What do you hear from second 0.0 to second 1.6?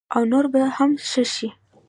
او نور به هم ښه شي.